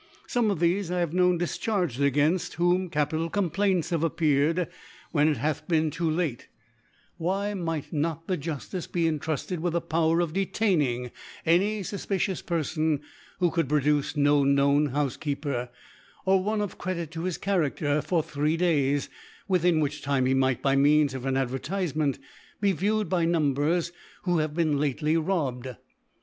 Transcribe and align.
Some 0.25 0.49
of_ 0.49 0.57
thcfo 0.79 0.95
I 0.95 0.99
have 0.99 1.13
known 1.13 1.37
difcharged, 1.37 1.99
againft 1.99 2.53
whom 2.53 2.89
capital 2.89 3.29
Complaints 3.29 3.91
have 3.91 4.03
appeared, 4.03 4.67
when 5.11 5.27
it 5.27 5.37
hath 5.37 5.67
been 5.67 5.91
too 5.91 6.09
late* 6.09 6.47
Why 7.17 7.53
might 7.53 7.93
not 7.93 8.25
the 8.27 8.35
Juftice 8.35 8.91
be 8.91 9.03
entrufted 9.07 9.59
with 9.59 9.75
a 9.75 9.79
Power 9.79 10.19
of 10.19 10.33
detaining 10.33 11.11
any 11.45 11.81
fufpicious 11.83 12.43
Perfon, 12.43 13.01
who 13.37 13.51
could 13.51 13.69
produce 13.69 14.13
noknownHoufc* 14.13 15.19
keeper, 15.19 15.69
or 16.25 16.43
one 16.43 16.61
of 16.61 16.79
Credit, 16.79 17.11
to 17.11 17.25
his 17.25 17.37
CharaiSer, 17.37 18.03
for 18.03 18.23
three 18.23 18.57
Days^ 18.57 19.07
within 19.47 19.79
which 19.81 20.01
Time 20.01 20.25
h« 20.25 20.35
mighr, 20.35 20.57
by 20.63 20.75
Means 20.75 21.13
of 21.13 21.27
an 21.27 21.35
Advertifcment, 21.35 22.17
be 22.59 22.71
viewed 22.71 23.07
by 23.07 23.25
Numbers 23.25 23.91
who 24.23 24.39
have 24.39 24.55
been 24.55 24.79
late!/ 24.79 25.03
robbed? 25.15 25.75